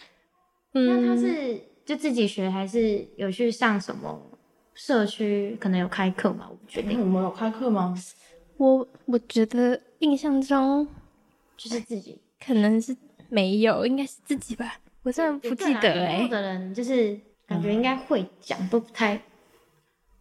[0.73, 4.19] 嗯，那她是就自己学，还是有去上什么
[4.77, 5.57] 社区？
[5.59, 6.47] 可能有开课嘛？
[6.49, 6.99] 我不确定。
[7.01, 7.93] 我们有开课吗？
[8.57, 10.87] 我我觉得印象中
[11.57, 12.95] 就是自己，可能是
[13.27, 14.79] 没有，应该是自己吧。
[15.03, 16.27] 我真的不记得哎、欸。
[16.27, 19.19] 的人就是感觉应该会讲、嗯，都不太。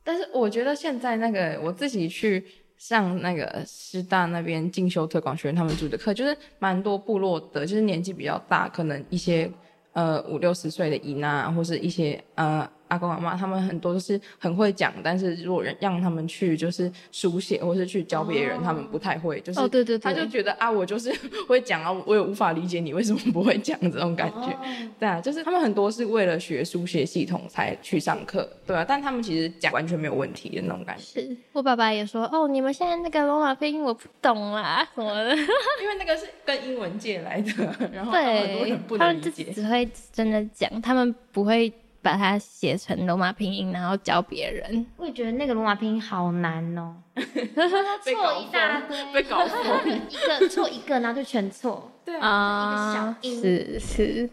[0.03, 2.45] 但是我觉得现在那个我自己去
[2.77, 9.51] 上那个师大那边进修推广学院他们组的课，就是蛮多部落的，就是年纪比较大，可能一些
[9.93, 19.41] 呃五六十岁的姨妈，或是一些呃阿公阿妈他们很多都是很会讲，但是如果让他们去就是书写或是去教别人，哦、他们不太会。
[19.41, 21.13] 就是哦，对对对，他就觉得啊，我就是
[21.47, 24.49] 会讲啊，我也无法理解你为什么不会讲这种感觉。
[24.49, 24.59] 哦、
[24.99, 31.21] 对啊，就是他们很多是为了学书写系统才去上课，对啊，但他们其实讲完全没有问题的那种感觉。
[31.21, 37.53] 是我爸爸也说，哦，你们现在那个罗马拼音我不懂啦什么的， 因为那个是跟英文借来的，
[37.93, 41.73] 然后他们很多人不能理解，只会真的讲，他们不会。
[42.07, 44.87] 把它写成罗马拼音，然后教别人。
[44.97, 51.91] 我也觉得那个罗马拼音好难哦， 错一大堆，被搞错， 一个错一个，然后就全错。
[52.05, 53.41] 对啊，一个小音。
[53.41, 54.31] 是是。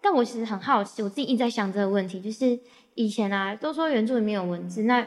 [0.00, 2.56] 但我其实很好奇，我自己一直在想这个问题，就是
[2.94, 5.04] 以前啊，都说原住民没有文字，那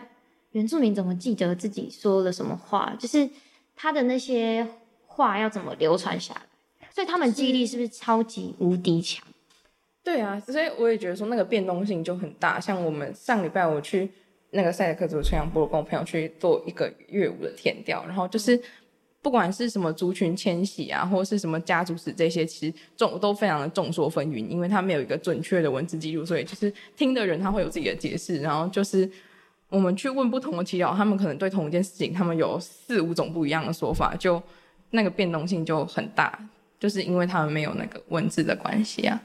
[0.52, 2.94] 原住民怎么记得自己说了什么话？
[3.00, 3.30] 就是
[3.78, 4.68] 他的那些
[5.06, 6.42] 话要怎么流传下来？
[6.94, 9.26] 所以他们记忆力是不是超级无敌强？
[10.10, 12.60] 对啊，所以我也觉得说那个变动性就很大。
[12.60, 14.10] 像我们上礼拜我去
[14.50, 18.60] 那个赛德克族吹杨部落，跟我朋友去做一个乐舞的填调，然后就是
[19.22, 28.42] 不管是什么族群迁徙啊，或是什么家族史这些，其实众都非常的众说纷纭，因为他没有一个准确的文字记录，所以就是听的人他会有自己的解释。
[28.42, 29.08] 然后就是
[29.70, 34.42] 我们去问不同的耆老，他们可能对同一件事情，他们有四五种不一样的说法，就
[34.90, 39.22] 那个变动性就很大，就是因为他们没有那个文字的关系啊。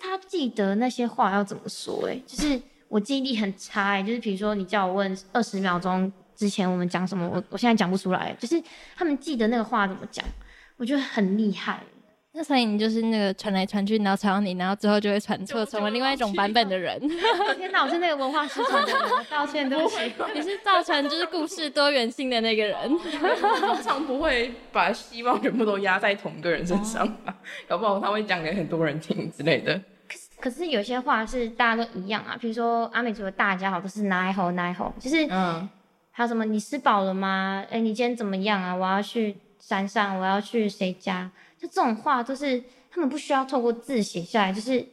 [0.00, 2.08] 他记得那些话要怎么说？
[2.08, 8.34] 哎，就是我记忆力很差哎，就是比如说你叫我问二十秒钟之前我们讲什么，我我现在讲不出来。
[8.38, 8.62] 就是
[8.96, 10.24] 他们记得那个话怎么讲，
[10.76, 11.82] 我觉得很厉害。
[12.38, 16.96] 那所以你就是那个传来传去，然后传到你，然后之后就会传错，成为另外一种版本的人。
[17.58, 19.96] 天哪，我是那个文化失传的人，道歉，对不起。
[20.32, 22.96] 你是造成就是故事多元性的那个人。
[23.58, 27.34] 通常不会把希望全部都压在同一个人身上吧？
[27.66, 29.74] 搞不好他会讲给很多人听之类的。
[30.06, 35.68] 可是可是有些话是大家都一样啊，比如说阿美族的大家好都是奈吼奈吼，就是嗯，
[36.12, 37.64] 还有什么你吃饱了吗？
[37.68, 38.72] 哎，你今天怎么样啊？
[38.76, 41.28] 我要去山上，我要去谁家？
[41.60, 44.86] 就这种话就是他们不需要透过字写下来，就是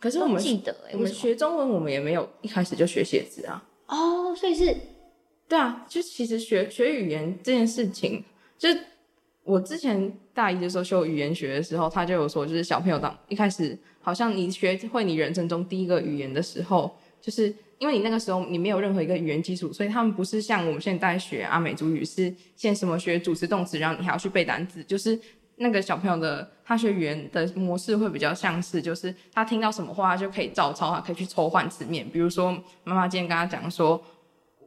[0.00, 3.64] 可是我们记得、欸，我们学中文，我们也没有一开始就学写字啊。
[3.86, 4.76] 哦，所以是，
[5.48, 8.22] 对啊，就其实学学语言这件事情，
[8.58, 8.68] 就
[9.44, 25.18] 我之前大一的时候修语言学的时候，他就有说，就是小朋友当一开始好像你学会你人生中第一个语言的时候，就是因为你那个时候你没有任何一个语言基础，所以他们不是像我们现在学阿美族语是先什么学主词动词，然后你还要去背单词，就是。
[25.58, 32.08] 那个小朋友的他学语言的模式会比较像是，就是他听到什么话他就可以照抄，他可以去抽换字面。
[32.08, 34.00] 比如说妈妈今天跟他讲说，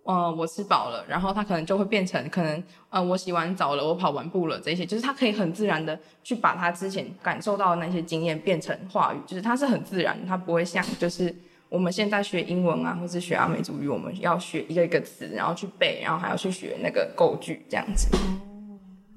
[0.03, 11.33] 呃，我吃饱了，然后他可能就会变成可能，呃，我洗完澡了，我跑完步了，这些就是他可以很自然的去把他之前感受到的那些经验变成话语，就是他是很自然，他不会像就是
[11.69, 18.09] 我们现在学英文啊，或是学阿美族语，我们要学一个一个词，然后去背，然后还要去学那个构句这样子。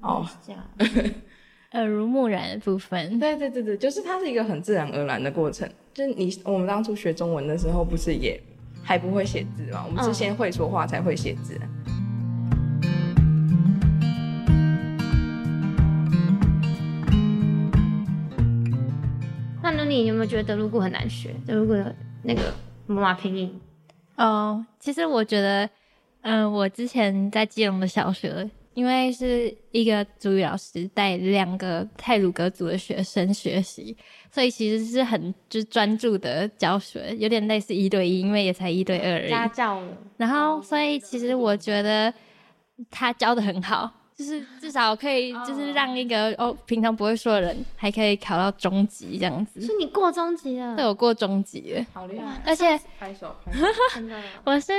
[0.01, 0.61] 哦，这样。
[1.75, 5.69] 耳濡目染的部分，对对对对，就是它是一个很自然而然的过程。
[5.93, 8.41] 就是你我们当初学中文的时候，不是也
[8.81, 9.83] 还不会写字吗？
[9.85, 11.59] 我们是先会说话才会写字。
[19.61, 21.35] 那那你有没有觉得德鲁固很难学？
[21.45, 21.73] 德鲁固
[22.23, 22.41] 那个
[22.87, 23.59] 罗马拼音？
[24.15, 25.65] 哦，其实我觉得，
[26.21, 28.49] 嗯、呃，我之前在基隆的小学。
[28.75, 33.95] 因为是一个主语老师带两个泰鲁格族的学生学习，
[34.29, 39.29] 所以其实是很就是专注的教学，有点类似一对一，因为也才一对二而已。
[39.29, 39.97] 家教了。
[40.17, 42.13] 然后，所以其实我觉得
[42.91, 49.61] 他教的很好，就是至少可以就是让一个哦平常不会说的人还可以考到中级这样子。
[49.61, 50.75] 是你过中级了？
[50.75, 51.85] 对，我过中级了。
[51.93, 52.41] 好厉害！
[52.45, 54.73] 而且拍手，拍手，真的， 我是。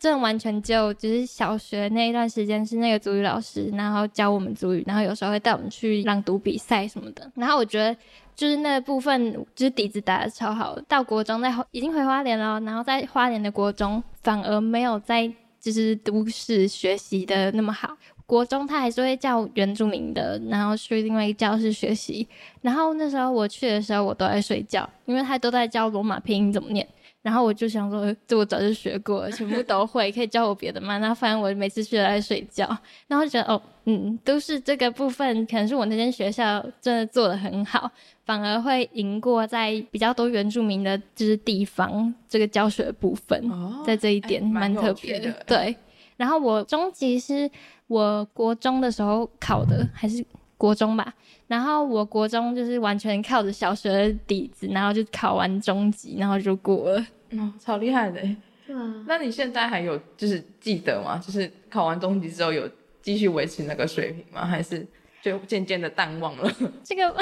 [0.00, 7.30] 这完全就就是小学那一段时间是那个足语老师，然后教我们足语，然后有时候会带我们去朗读比赛什么的。
[7.34, 7.94] 然后我觉得
[8.34, 10.80] 就是那部分就是底子打得超好。
[10.88, 17.94] 到国中在已经回花莲了，然后在花莲的国中反而没有在就是都市学习的那么好。
[18.30, 22.24] 国中他还是会叫原住民的，然后去另外一个教室学习。
[22.62, 26.86] 然后那时候我去的时候我都在睡觉，因为他都在教罗马拼音怎么念。
[27.22, 30.98] 然后我就想说，这我早就学过了，全部都会，可以教我别的吗？
[30.98, 32.64] 那反正我每次去都在睡觉，
[33.08, 37.90] 然后就觉得哦，嗯，都是这个部分，可能是我那间学校真的做的很好，
[38.24, 45.30] 反而会赢过在比较多原住民的就是地方这个教学的部分，哦、在这一点蛮特别的。
[45.46, 45.76] 对，
[46.16, 47.50] 然后我终极是
[47.90, 50.24] 我国中的时候考的，还是
[50.56, 51.12] 国中吧？
[51.48, 57.04] 然后我国中就是完全靠着小学的底子，然后就考完中级，然后就过了。
[57.32, 58.20] 哦，超厉害的！
[58.64, 59.04] 对啊。
[59.08, 61.18] 那你现在还有就是记得吗？
[61.18, 62.70] 就是考完中级之后有
[63.02, 64.46] 继续维持那个水平吗？
[64.46, 64.86] 还是
[65.20, 66.48] 就渐渐的淡忘了？
[66.84, 67.12] 这个。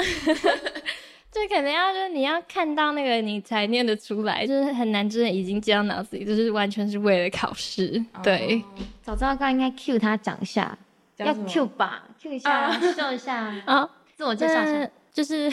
[1.31, 8.03] 这可能要就是你要看到那个你才念得出来，就是很难真的已经记到脑子里，就是完全是为了考试。
[8.23, 10.77] 对，哦、早知道刚应该 cue 他讲一下，
[11.17, 13.35] 要 cue 吧，cue 一下，秀、啊、一下。
[13.65, 14.89] 啊，自我介绍一下。
[15.19, 15.51] 就是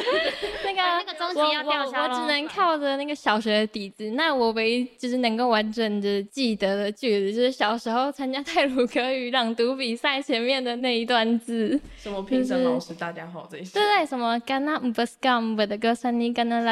[0.64, 4.12] 那个那个中级要掉下来，我只能靠着那个小学的底子。
[4.12, 11.78] 那我唯一就是能够完整的记得的句子，就是小时候参加泰鲁格语朗读比赛前面的那一段字。
[11.98, 13.74] 什么评审老师大家好这些？
[13.74, 16.62] 对对，什么干那唔不斯干唔不得个三尼干那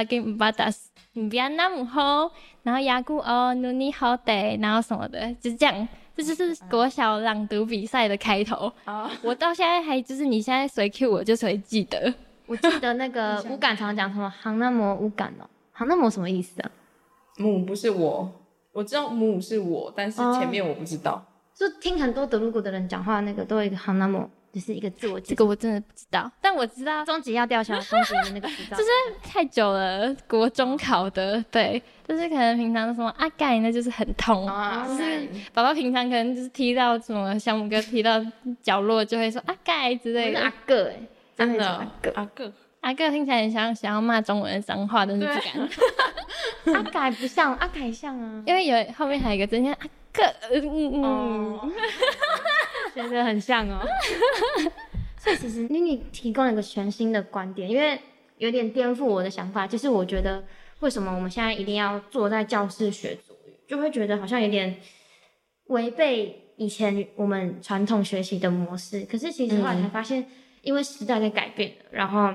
[1.17, 2.31] 拉给唔巴达斯唔别那么好，
[2.63, 5.89] 然后牙骨哦努尼好得，然后什么的，就是这样。
[6.15, 9.07] 这就是国小朗读比赛的开头哦！
[9.23, 12.15] 我到现在还就是你现在随 Q 我就随记得。
[12.47, 16.71] 我记得那个 乌感常讲什么“行那么乌感”哦，“行那么”什么意思啊？
[17.37, 18.33] 母不是我，
[18.73, 21.13] 我知道母是我，但是前面我不知道。
[21.13, 21.23] 哦、
[21.55, 24.27] 就听很多德鲁古的人讲话，那个都有一个“行那么”。
[24.57, 28.89] 就是一个自我，这个我真的不知道，但我知道终极要吊销，终极的那个执照，就是
[29.23, 38.19] 太久了，国中考的，对，就是可能平常什么阿盖，那就是很痛，啊、就是宝宝平常可能就是踢到什么小母哥踢到
[38.63, 41.01] 角落就会说阿盖之类的，阿个哎，
[41.37, 49.87] 真的阿个阿个阿个听起来很像想要骂中文的脏话，但是不敢，阿改不像阿改像啊，因为有后面还有一个真像阿
[50.17, 51.05] 个，嗯嗯。
[51.05, 51.71] 哦
[52.97, 53.79] 觉得很像哦，
[55.21, 58.01] 所以其实妮妮提供了一个全新的观点，因为
[58.39, 59.67] 有点颠覆我的想法。
[59.67, 60.43] 就是我觉得，
[60.81, 63.19] 为什么我们现在一定要坐在教室学
[63.69, 64.77] 就会觉得好像有点
[65.67, 69.03] 违背以前我们传统学习的模式。
[69.03, 70.27] 可是其实后来才发现，
[70.63, 72.33] 因为时代在改变，然后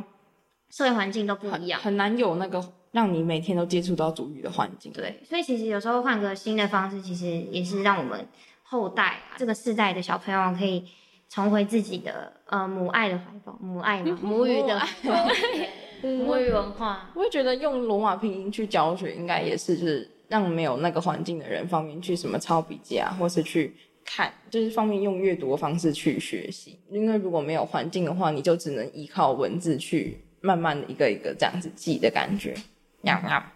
[0.69, 4.91] 社会环境都不一样，很难有那个让你每天都接触到主语的环境。
[4.91, 8.27] 对，所以其实有时候换个新的方式，其实也是让我们。
[8.63, 10.85] 后代啊，这个世代的小朋友可以
[11.27, 14.81] 重回自己的呃母爱的怀抱，母爱嘛，母语的
[16.01, 17.11] 母语文化。
[17.13, 23.75] 我会觉得用罗马拼音去教学，应该也是就是让没有那个环境的人方面去什么抄笔记啊，或是去
[24.05, 26.79] 看，就是方便用阅读的方式去学习。
[26.89, 32.55] 因为如果没有环境的话，你就只能依靠文字去慢慢的一个一个这样子记的感觉。
[33.03, 33.53] 呀呀。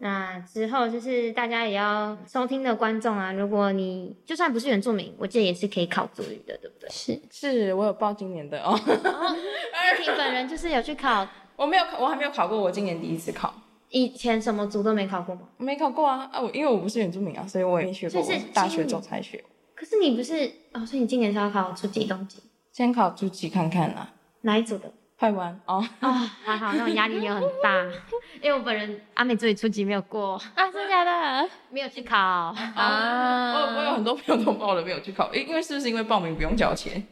[0.00, 6.88] 那之后就是大家也要收听的观众啊，如果你就算不是原住民，我记得也是可以考族语的，对不对？
[6.88, 8.78] 是，是我有报今年的哦。
[8.78, 11.26] 依婷本人就是有去考，
[11.56, 13.52] 我没有考，我还没有考过，我今年第一次考。
[13.88, 15.48] 以前什么族都没考过吗？
[15.56, 19.42] 没考过啊，啊，我因为我不是原住民啊，所以我也没学过，是大学之后才学。
[19.74, 22.40] 可是你不是哦，所以你今年是要考初级、中级？
[22.70, 24.14] 先考初级看看啊。
[24.42, 24.92] 哪一组的？
[25.18, 26.12] 快完哦哦，
[26.44, 27.82] 还好，那种压力没有很大，
[28.40, 31.48] 因为我本人阿美族语初级没有过啊，真的假的？
[31.70, 37.04] 没有去考啊，我我有很多朋友都报了没有去考，因因为是不是因为报名不用交钱？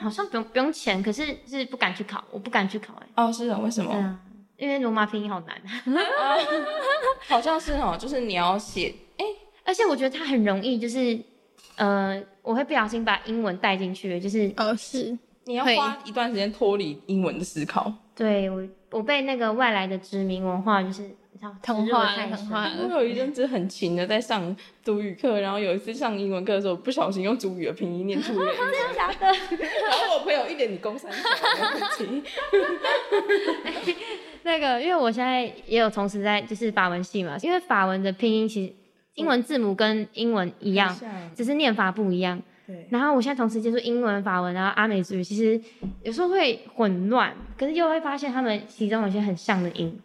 [0.00, 3.06] 好像不用不用钱，可是是不敢去考，我不敢去考哎。
[3.14, 3.92] 哦，是啊，为什么？
[3.94, 4.18] 嗯，
[4.56, 5.56] 因为罗马拼音好难，
[7.28, 9.24] 好像是哦，就是你要写哎，
[9.64, 11.16] 而且我觉得它很容易，就是
[11.76, 15.16] 呃，我会不小心把英文带进去，就是哦是。
[15.46, 17.92] 你要花一段时间脱离英文的思考。
[18.14, 22.48] 对，我，我被那个外来的殖民文化就是你知道，同化太深。
[22.50, 29.26] 我有一阵子很勤的在上族语课，然后有一次上英文课的时候，不小心用族语的拼音念出来， 真的假的？
[29.26, 32.22] 然后我朋友一脸你公三小的表情。
[34.42, 38.72] 那个，因为我现在也有同时在就是法文系嘛，因为法文的拼音其实
[39.14, 40.98] 英文字母跟英文一样，
[41.36, 42.42] 只是念法不一样。
[42.66, 45.60] 对，然后我现在同时接触英文、法文，然后阿美族语，其实
[46.02, 49.96] 有时候会混乱，可是又会发现他们其中有些很像的音。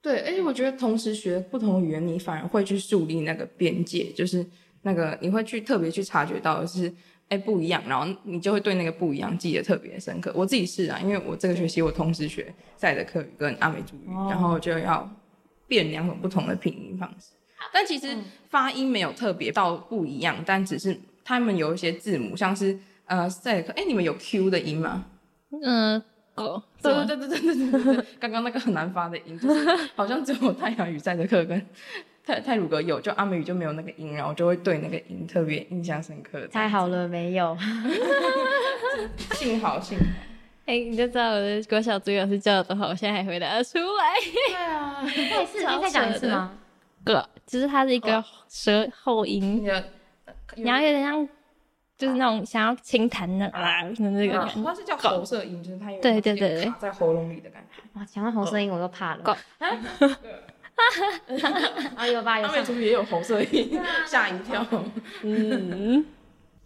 [0.00, 4.46] 对，而且我觉得同时学不同语言，你反而会去树立那个边界，就是
[4.82, 6.90] 那个你会去特别去察觉到的是，
[7.30, 10.32] 哎，不一样，然后你就会对那个不一样记得特别深刻。
[10.36, 15.10] 我自己是啊，因为我这个学期我同时学赛德克语跟阿美族语，哦、然后就要
[15.66, 17.32] 变两种不同的拼音方式，
[17.72, 18.16] 但其实
[18.48, 20.96] 发音没有特别到不一样，但只是。
[21.28, 25.04] 他们有一些字母，像是呃赛德克哎、你们有 q 的音吗？
[25.62, 26.02] 嗯，
[26.34, 26.62] 狗。
[26.82, 31.66] 对对对对对对对，刚刚那个很难发的音，就是、好像只有太阳与赛德克跟
[32.24, 36.46] 泰泰鲁格有，就阿美语就没有那个音，然后就会对那个音特别印象深刻。
[36.46, 37.54] 太好了，没有。
[39.34, 40.04] 幸好幸好。
[40.64, 44.14] 哎、你就知道我的郭小猪老师叫的多好，我现在还回答得出来。
[44.48, 46.52] 对啊，再一次，再讲一次吗？
[47.04, 49.62] 个，就是它是一个舌后音。
[50.66, 51.28] 要有点像，
[51.96, 54.62] 就是那种想要轻弹的啊，那个感觉。
[54.64, 57.82] 它是叫喉塞音，就是它有对对对卡在喉咙里的感觉。
[57.94, 59.36] 哇，讲到喉塞音我都怕了。
[61.96, 62.38] 啊 有吧？
[62.38, 64.64] 有阿美族也有红色音，吓一跳。
[65.22, 66.06] 嗯，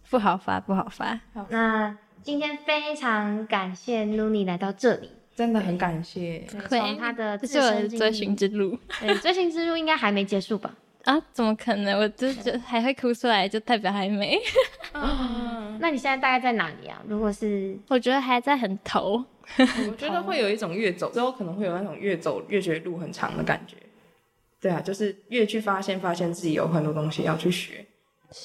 [0.09, 1.19] 不好发，不好发。
[1.49, 6.45] 那今天非常感谢 Nuni 来到这里，真的很感谢。
[6.69, 10.75] 从他的这是我的追寻之路，对，追寻之路应该还没结束吧？
[11.03, 11.99] 啊，怎么可能？
[11.99, 14.39] 我就就还会哭出来，就代表还没。
[15.79, 17.01] 那你现在大概在哪里啊？
[17.07, 19.23] 如果是，我觉得还在很头。
[19.57, 23.75] 我觉得会有一种越走之后可能会有那种越走越觉得路很长的感觉。
[24.61, 27.85] 对啊，就是越去发现，发现自己有很多东西要去学。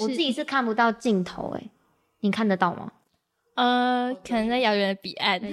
[0.00, 1.62] 我自己是看不到尽头，哎，
[2.20, 2.90] 你看得到吗？
[3.54, 5.40] 呃，可能在遥远的彼岸。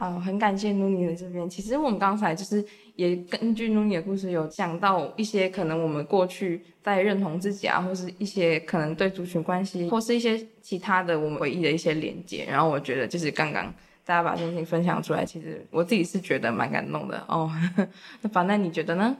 [0.00, 1.46] 好，很感谢 Nuni 的这边。
[1.46, 12.46] 其实我们刚才就是也根据 Nuni 的故事，有讲到一些可能我们过去在认同自己啊，或是一些可能对族群关系，或是一些其他的我们回忆的一些连接。
[12.48, 13.66] 然后我觉得就是刚刚
[14.06, 17.52] 大家把心情分享出来，其实我自己是觉得蛮感动的哦。
[18.22, 19.14] 那反正你觉得呢？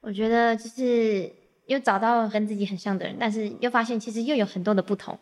[0.00, 1.32] 我觉得就是
[1.66, 5.16] 又找到跟自己很像的人，但是又发现其实又有很多的不同。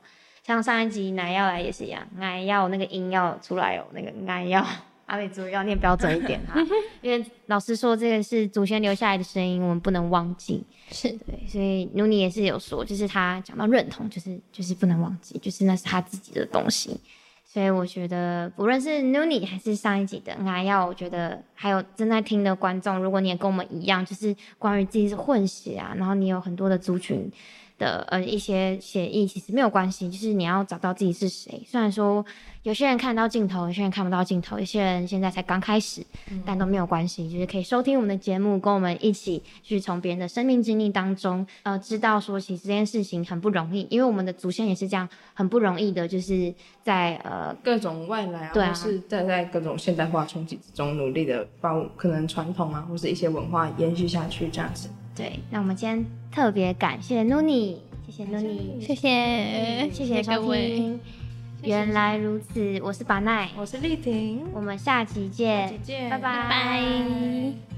[0.49, 4.67] 像上一集奶要来也是一样，奶要那个音要出来哦，那个奶要
[5.05, 6.59] 阿美族要念标准一点哈，
[7.03, 10.65] 因为老师说这个是祖先留下来的声音，我们不能忘记。
[10.91, 16.99] 是对，所以 Nuni 也是有说，就是他讲到认同，就是就是不能忘记，就是那是他自己的东西。
[17.45, 27.31] 所以我觉得，不论是 Nuni 还是上一集的奶要，我觉得还有正在听的观众，如果你也跟我们一样，就是关于自己是混血啊，然后你有很多的族群。
[27.79, 31.63] 的呃一些协议其实没有关系，就是你要找到自己是谁。
[31.67, 32.25] 虽然说
[32.65, 46.53] 有些人看到镜头，有些人看不到镜头，有些人现在才刚开始，嗯、但都没有关系，就是可以收听我们的节目，跟我们一起去从别人的生命经历当中，呃，知道说其实这件事情很不容易，因为我们的祖先也是这样很不容易的，就是
[46.83, 54.89] 在呃各种外来啊，对是在在各种现代化冲击之中努力的把可能传统啊，或是一些文化延续下去这样子。
[55.19, 61.01] 对，那我们今天特别感谢 Nuni，谢谢 Nuni，谢谢，谢谢收听。
[61.65, 66.45] 原来如此，我是巴奈，我是丽婷，我们下期见，下期见，拜拜。
[66.45, 67.78] 拜拜。